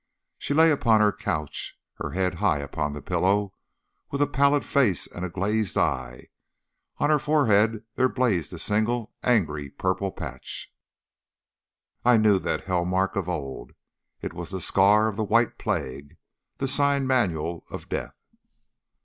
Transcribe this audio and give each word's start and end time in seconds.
She 0.39 0.55
lay 0.55 0.71
upon 0.71 0.99
her 0.99 1.11
couch, 1.13 1.79
her 1.99 2.09
head 2.13 2.33
high 2.33 2.57
upon 2.57 2.93
the 2.93 3.03
pillow, 3.03 3.53
with 4.09 4.19
a 4.19 4.25
pallid 4.25 4.65
face 4.65 5.05
and 5.05 5.23
a 5.23 5.29
glazed 5.29 5.77
eye. 5.77 6.29
On 6.97 7.11
her 7.11 7.19
forehead 7.19 7.83
there 7.97 8.09
blazed 8.09 8.51
a 8.51 8.57
single 8.57 9.13
angry 9.21 9.69
purple 9.69 10.11
patch. 10.11 10.73
I 12.03 12.17
knew 12.17 12.39
that 12.39 12.63
hell 12.63 12.83
mark 12.83 13.15
of 13.15 13.29
old. 13.29 13.73
It 14.23 14.33
was 14.33 14.49
the 14.49 14.59
scar 14.59 15.07
of 15.07 15.17
the 15.17 15.23
white 15.23 15.59
plague, 15.59 16.17
the 16.57 16.67
sign 16.67 17.05
manual 17.05 17.65
of 17.69 17.87
death. 17.87 18.15